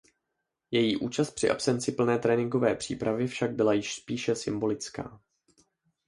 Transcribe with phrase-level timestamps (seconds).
[0.71, 5.19] Její účast při absenci plné tréninkové přípravy však byla již spíše symbolická.